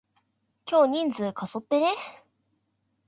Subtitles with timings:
[0.65, 1.91] 今日人数過疎ってね？